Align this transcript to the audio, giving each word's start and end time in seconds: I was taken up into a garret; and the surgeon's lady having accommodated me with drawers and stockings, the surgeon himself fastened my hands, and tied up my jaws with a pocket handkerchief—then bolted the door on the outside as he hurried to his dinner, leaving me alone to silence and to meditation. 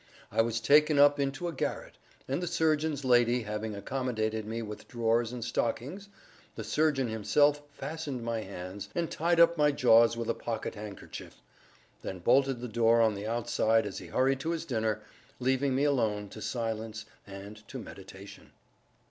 I 0.31 0.41
was 0.41 0.59
taken 0.59 0.97
up 0.97 1.19
into 1.19 1.47
a 1.47 1.53
garret; 1.53 1.99
and 2.27 2.41
the 2.41 2.47
surgeon's 2.47 3.05
lady 3.05 3.43
having 3.43 3.75
accommodated 3.75 4.47
me 4.47 4.63
with 4.63 4.87
drawers 4.87 5.31
and 5.31 5.45
stockings, 5.45 6.09
the 6.55 6.63
surgeon 6.63 7.07
himself 7.07 7.61
fastened 7.71 8.23
my 8.23 8.41
hands, 8.41 8.89
and 8.95 9.11
tied 9.11 9.39
up 9.39 9.59
my 9.59 9.71
jaws 9.71 10.17
with 10.17 10.27
a 10.27 10.33
pocket 10.33 10.73
handkerchief—then 10.73 12.17
bolted 12.17 12.61
the 12.61 12.67
door 12.67 12.99
on 12.99 13.13
the 13.13 13.27
outside 13.27 13.85
as 13.85 13.99
he 13.99 14.07
hurried 14.07 14.39
to 14.39 14.49
his 14.49 14.65
dinner, 14.65 15.03
leaving 15.39 15.75
me 15.75 15.83
alone 15.83 16.29
to 16.29 16.41
silence 16.41 17.05
and 17.27 17.57
to 17.67 17.77
meditation. 17.77 18.53